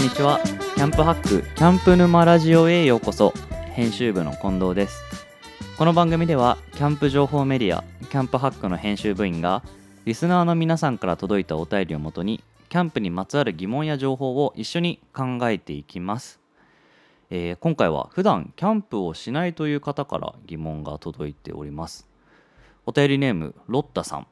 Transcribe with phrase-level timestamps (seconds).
[0.00, 0.40] んにちは。
[0.76, 3.34] キャンプハックキャンプ沼ラジオへようこそ。
[3.74, 5.02] 編集部の近藤です。
[5.76, 9.62] この番組ではキャンプ情報メディアキャンプハックの編集部員が
[10.06, 16.40] リスナーの皆さんから届いたお便りをもとにキャンプにまつわる疑問や情報を一緒に考えていきます、
[17.28, 22.08] えー今回は普段キャンプをしないという方から疑問が届いております。
[22.86, 24.26] お便りネームロッタさん。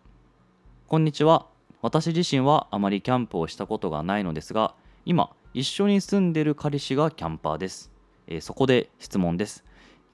[0.86, 1.44] こんにちは。
[1.82, 7.90] 私自身はあまりキャンプをしたことがないのですが今一緒に住んでる彼氏がキャンパーです、
[8.28, 9.64] えーそこで質問です。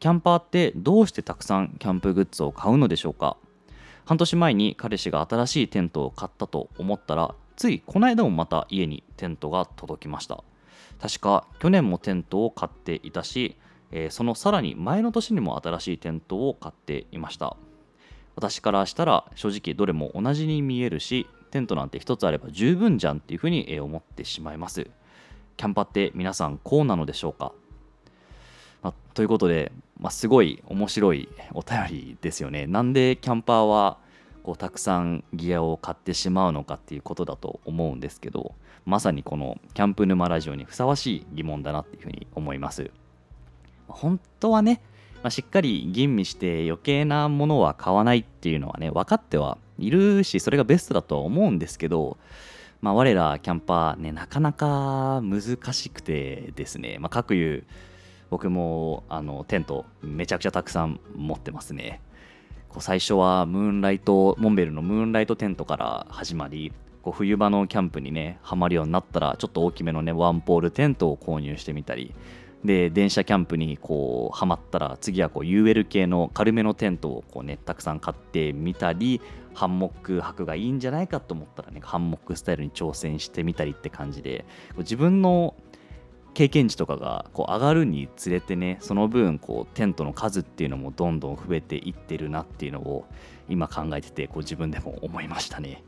[0.01, 3.37] キャンパーってどうしてたくさんキャンプグッズを買うのでしょうか？
[4.07, 10.43] 半年前に彼氏が新しいテントを買ったと思ったらついこの間もまた家にテントが届きました。
[10.99, 13.59] 確か去年もテントを買っていたし、
[13.93, 17.55] えーそのさらに前の年にも新しいテントを買っていました。
[18.35, 24.89] 私からしたら正直どれも同じに見えるしテントなんて一つあれば十分じゃんっていうふうに思ってしまいます。
[25.57, 27.53] キャンパって皆さんこうなのでしょうか、
[28.83, 32.67] まあということで、まあ、すごい面白いお便りですよね。
[32.67, 33.99] なんでキャンパーは
[34.43, 42.91] こうたくさんギアを買ってしまうのかっていうことだと思うんですけどまさにこのキャンプ沼ラジオにふさわしい疑問だなっていうふうに思います。
[43.89, 44.83] 本当はね、
[45.23, 52.19] まあ、しっかり吟味して余計なものは買わないっていうのはね分かってはいるしそれがベストだとは思うんですけど、
[52.85, 55.41] まあ、我らキャンパーねなかなか難
[55.73, 57.65] しくてですね、まあ、各有
[58.29, 62.03] 僕もあのテントめちゃくちゃたくさん持ってますね。
[62.69, 72.13] こう最初はムーンライトモンベルのムーンライトテントから始まりこう冬場のキャンプにねハマるようになったらちょっと大きめのねワンポールテントを購入してみたり
[72.65, 79.21] で電車キャンプにこうハマったら次はこう UL 系の軽めのテントをこうねたくさん買ってみたり
[79.53, 84.47] ハンモック泊がいいんじゃないかと思ったらねハンモックスタイルに挑戦してみたりって感じで
[84.79, 85.55] 自分の
[86.33, 93.07] 経験値とかがこう上がるにつれてねその分こうテントの数っていうのもどんどん増えていってるなっていうのを
[93.49, 95.85] 今考えててこう自分でも思いましたね。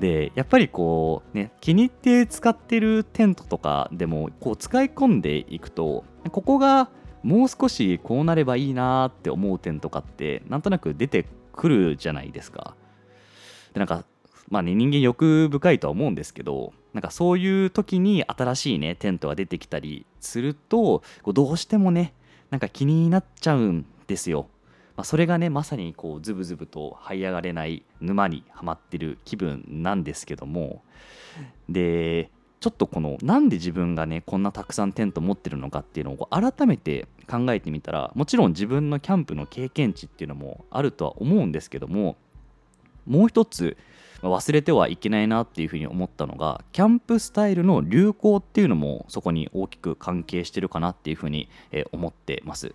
[0.00, 6.90] でやっぱりこうね気に入って使ってるテントとかでもこう使い込んでいくとここが
[7.22, 12.76] もう少しこうなればいいなって思う点とかってなんとなく出てくるじゃないですか。
[13.74, 14.04] でなんか
[14.48, 22.14] まあね人間欲深いとは思うんですけどなんかそういう時に新しいねテントが出てきたりするとこうどうしてもね
[22.50, 24.48] なんか気になっちゃうんですよ。
[24.98, 30.82] まあ、それがねまさにこうズブズブと這い上がれない沼にはまってる気分なんですけども
[31.68, 42.16] でちょっとこのなんで自分がねこんなたくさんテント持ってるのかっていうのを改めて考えてみたらもちろん自分のキャンプの経験値っていうのもあるとは思うんですけども
[43.06, 43.76] もう一つ
[44.22, 51.48] 忘れてはいけないなっていうふうに思ったのがキャンプスタイルの流行っていうのもそこに大きく関係してるかなっていうふうに
[51.92, 52.74] 思ってます。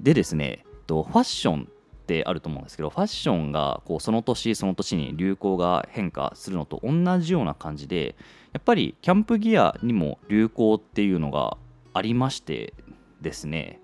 [0.00, 1.66] でですねとファッションっ
[2.06, 8.14] てあると思うんですけどファッションがこうその年その年に流行が変化するのと同じような感じで
[8.52, 11.56] やっぱりキャンプギアにも流行っていうのが
[11.92, 12.74] ありまして
[13.20, 13.80] ですね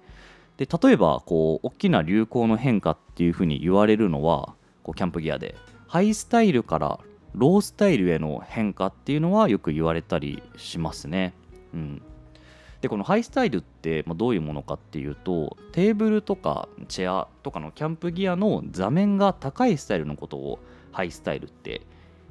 [0.57, 5.57] で例えばこう大きな流行の変化っていうふうに言われるのはこうキャンプギアで
[5.89, 7.01] ハイスタイルから
[7.35, 11.33] ロースタイルへの変化っていうのはよく言われたりしますね。
[11.75, 12.03] うん、
[12.83, 20.59] でこのハイスタイルってどういうものかっていうとテーブルとかチェアとかのキャンプギアの座面が高いスタイルのことを
[20.91, 21.83] ハイスタイルって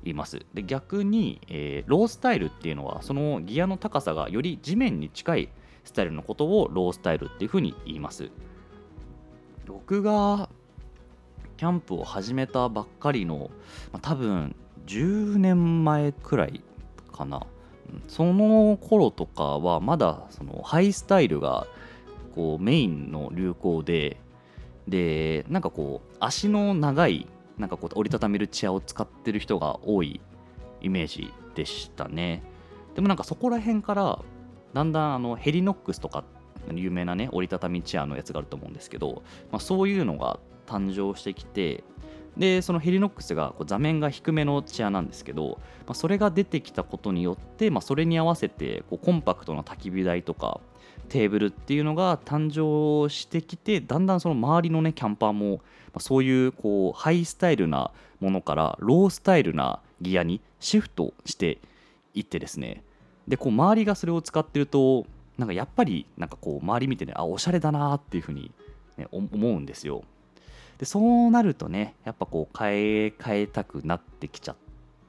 [0.04, 0.46] 言います。
[0.54, 5.50] で逆に、えーロースタイルっていうのはそのギアの高さがより地面に近い
[5.86, 8.30] スタイルのことをロースタイルっていうふうに言います。
[9.66, 10.50] 僕が
[11.56, 13.52] キャンプを始めたばっかりの、
[13.94, 14.54] まあ多分
[14.86, 16.62] 10年前くらい
[17.14, 17.48] かな。
[18.08, 21.68] その頃とかはまだそのハイスタイルが
[22.36, 24.18] こうメインの流行で
[24.88, 30.20] でなんかこう足の長いなんかこう折りたためるチアを使ってる人が多い
[30.82, 32.44] イメージでしたね。
[32.96, 34.20] でもなんかそこら辺から
[34.74, 36.24] だんだんあのヘリノックスとか
[36.74, 41.84] 有名なね折りたたみチェアのやつがあると思うんですけど、まあ、そういうのが誕生してきて
[42.38, 50.62] でそのヘリノックスがこう座面が低めのチェアなんですけど、まあ、それが出てきたことによって、まあ、それに合わせてこうコンパクトな焚き火台とか
[51.10, 55.62] テーブルっていうのが誕生してきてだんだんその周りのねキャンパーも、ま
[55.96, 57.92] あ、そういうこうハイスタイルな
[58.22, 61.60] ものからロースタイルなギアにシフトして
[62.14, 62.84] いってですね。
[63.28, 65.06] でこう周りがそれを使ってると
[65.38, 68.52] なんかやっぱりなんかこう周り見てねあおしゃれだなっていうふうに、
[68.98, 70.04] ね、思うんですよ。
[70.82, 74.56] でそうなるとねやっぱこう変え変えたくなってきちゃっ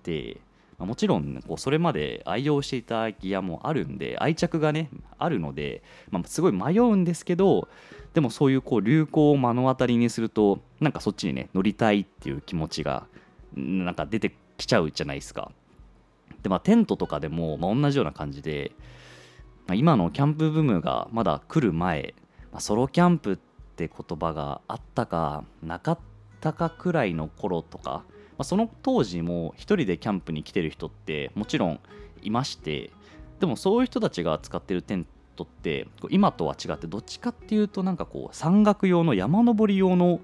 [0.02, 0.36] て
[0.78, 7.68] まあもちろんこうそれまで愛用していたギアもあるんで愛着がねあるので、まあ、すごい迷うんですけど
[8.12, 13.06] でもそういうこう流行を目の当たりにするとなんかそっちにね乗りたいっていう気持ちが
[13.54, 15.52] なんか出てきちゃうじゃないですか。
[16.42, 18.72] でまあテントとかでも、まあ、同じような感じで、
[19.68, 22.14] まあ、今のキャンプブームがまだ来る前、
[22.50, 23.38] まあ、ソロキャンプっ
[23.72, 25.98] って言葉があったかなかっ
[26.40, 28.02] たかくらいの頃とか、ま
[28.38, 31.80] あ、その当時も一人でキャンプに来てる人ってもちろん
[32.22, 32.90] いまして
[33.40, 40.20] でもそういう人たちが使ってるテントって今とは違ってどっちかっていうとなんかこう山岳用の山登り用の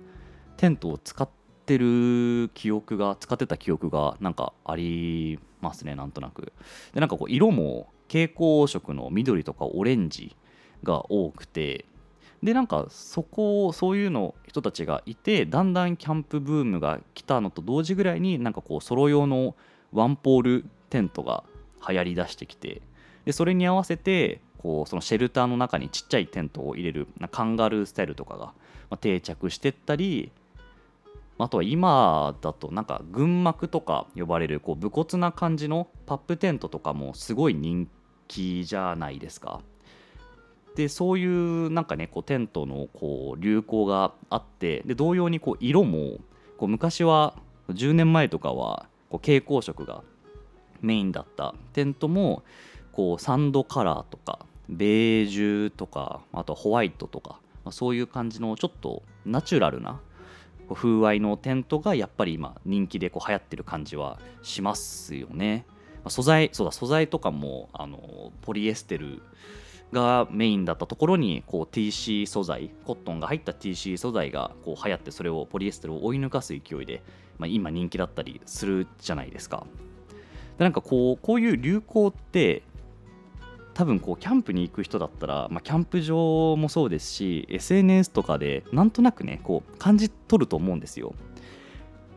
[0.59, 1.29] テントを使っ
[1.65, 6.53] てる記憶が使ってた記憶がなんかありますねなんとなく。
[6.93, 10.37] でなんかこう色も蛍光色の緑とかオレンジ
[10.83, 11.87] が多くて
[12.43, 19.56] でなんかそこをそういうの人たちがいてだんだんキャンプブームが来たのと同時ぐらいになんかこうソロ用の
[19.93, 21.44] ワンポールテントが
[21.88, 22.82] 流行りだしてきて
[23.25, 28.37] でそれに合わせてこうそのシェルターの中にちっちゃいテントを入れるカンガルースタイルとか
[28.90, 30.31] が定着してったり
[31.38, 37.88] あとは今だとなんか群幕とか呼ばれるこう武骨な感じのパップテントとかもすごい人
[38.26, 39.61] 気じゃないですか。
[40.79, 46.19] でそういうなんかねこうテントのこう流行があってで同様にこう色も
[46.57, 47.35] こう昔は
[47.71, 50.05] 10年前とかはこう蛍光色が
[50.81, 52.45] メインだったテントも
[52.93, 54.39] こうサンドカラーとか
[54.69, 60.01] ベージュとかあとホワイトとか、まあ、そういう感じのちょっとナチュラルな
[60.73, 65.67] 風合いのテントがやっぱり今人気でこう流行ってる感じはしますよね。
[66.05, 69.23] ま素材そうだ素材とかもあのポリエステル
[69.93, 77.02] がメインだったところにこう TC 素材コットンが入った TC 素材がこう流行ってそれをポリエステルを追い抜かす勢いで、
[77.38, 79.67] まあ、今人気だったりするじゃないですか。
[80.58, 82.62] でなんかこうこういう流行って
[83.75, 91.14] 多分こうキャンプに行く人だったら、まあ、キャンプ場もそうですし SNS とかでなんとなくねこう感じ取ると思うんですよ。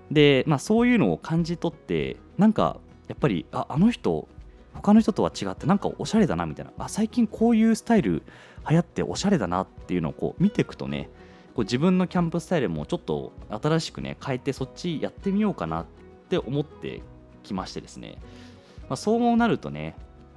[0.09, 2.77] で、まあ、そういうのを感じ取ってなんか
[3.07, 4.27] やっぱりああの人
[4.73, 8.23] 他の人とは違ってなんかおしゃれだなみたいなあ最近こういうスタイル
[8.69, 11.09] 流行っておしゃれだなっていうのをこう見ていくとね
[11.56, 15.85] こう自分のキャンプスタイルもちょっと新しくね変えてそっちやってみようかなっ
[16.29, 17.01] て思って
[17.44, 18.18] きましてですね、
[18.89, 19.95] まあ、そうなるとね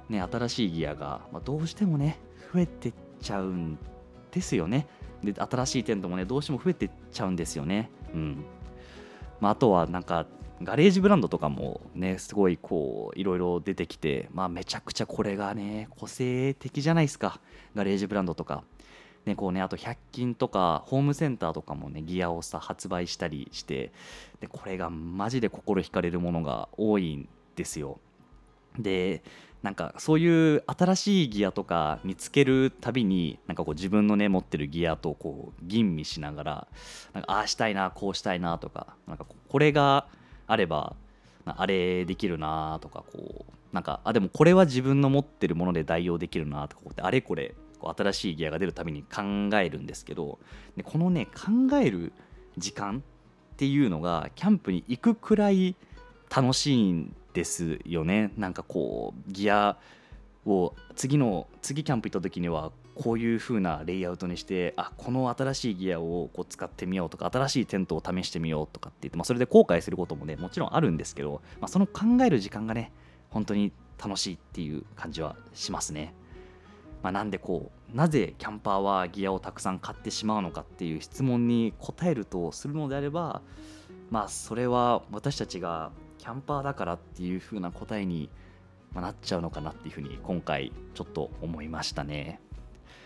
[0.09, 2.19] ね新しいギアが、まあ、どうしてもね
[2.53, 3.77] 増えてっちゃうん
[4.31, 4.87] ですよね。
[5.23, 7.89] で新しいテントもねどうしても増えてっちゃうんですよね。
[8.13, 8.45] うん。
[9.39, 10.25] まあ、あとはなんか
[10.63, 17.39] ガレージブランドとかもねすごいこういろいろ出てきて、まあ、めちゃくちゃこれがね個性的じゃないですか
[17.75, 18.63] ガレージブランドとか。
[19.25, 23.91] ねこうね、あと100均とかホームセンターとかもねギアをさ発売したりして
[24.39, 27.99] でこれがマジで心惹かれるものが多いんですよ。
[28.77, 29.23] で
[29.63, 36.67] なんかそういう新しいギアとか見つけるたびになんかこう自分のね持ってるギアとこう吟味しながら
[37.13, 40.07] なんかああしたいなこうしたいなとかなんかこれが
[40.47, 40.95] あれば
[41.45, 49.21] あれできるなとかこうなんかあでもこれは自分の持ってるもので代用できるなとかこうってあれこれこう新しいギアが出るために考
[49.57, 50.39] えるんですけど
[50.75, 52.13] でこのね考える
[52.57, 53.03] 時間
[53.53, 55.75] っていうのがキャンプに行くくらい
[56.35, 58.31] 楽しいんですよね。
[58.37, 59.77] なんかこうギア
[60.45, 72.91] を次の次キャンプ行った時にはこういう風なレイアウトにしてあこの新しいギアをこう使ってみようとか新しいテントを試してみようとかって言って、まあ、それで後悔することもねもちろんあるんですけど、まあ、その考える時間がね
[73.29, 76.13] 本当に楽しいっていう感じはしますね。
[77.01, 83.41] まあ、なんでこうなぜキャンパーはギアをたくさん買ってしまうのかっていう質問に答えるとするのであれば
[84.09, 88.29] まあそれは私たちがキャンパーだからっていう風な答えに
[88.95, 92.39] まなっちゃうのかなっていうふうに今回ちょっと思いましたね。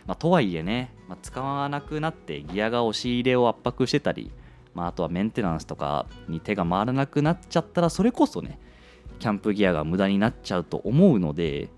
[0.06, 4.32] まあ、とはいえね、まあ、使わなくなってギアが押し入れを圧迫してたり、
[4.74, 8.60] まあ、あとはメンテナンスとかに手が回らなくなっちゃったらそれこそね
[9.20, 11.70] キャンプギアが無駄になっちゃうと思うので、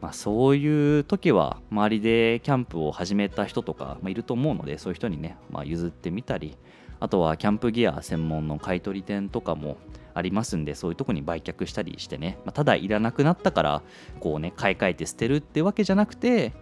[0.00, 6.56] まあ、そういう時は周りでキャンプを始めた人とか、ま、いると思うのでそういう人にね、ま、譲ってみたり
[7.00, 9.78] あとはキャンプギア専門の買取店とかも
[10.14, 13.82] ありますんでそういうとこに売却したりしてね、まあ、ただいらなくなったから
[14.20, 16.52] こうね買い替えて捨てるってわけじゃなくて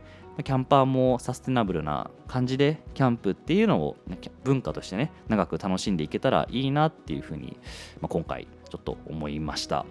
[0.42, 7.58] キャンパーもサステナブルな感じでキャンプっていうのを、ね、文化としてね長く楽しんでいけたらいいなっていうふうに、
[8.00, 9.84] まあ、今回ちょっと思いました、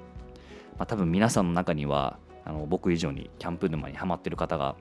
[0.78, 4.76] まあ、多分皆さんの中にはあの僕以上にキャンプ沼にハマってる方が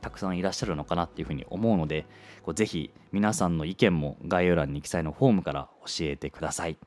[0.00, 2.06] たくさんいらっしゃるのかなっていうふうに思うので
[2.42, 6.78] こうぜひ皆さんの意見も概要欄に記載のフォームから教えてください。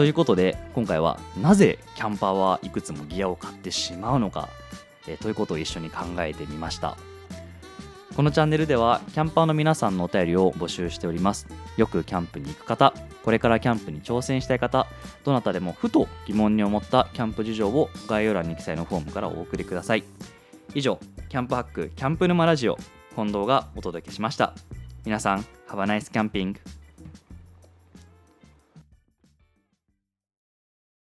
[0.00, 4.48] ということで今回はなぜキャンパーはいくつもギアを買ってしまうのか、
[5.06, 6.96] えということを一緒に考えてみました。
[8.16, 11.48] このチャンネルではキャンパーの皆さんのお便りを募集しております。
[11.76, 12.94] よくキャンプに行く方
[13.26, 14.86] これからキャンプに挑戦したい方
[15.22, 20.04] どなたでもふと疑問に思ったキャンプ事情を概要欄に記載のフォームからお送りください。
[20.74, 22.78] 以上キャンプハックキャンプ沼ラジオ
[23.14, 24.54] 近藤がお届けしました。
[25.04, 26.79] 皆さん Have a nice camping!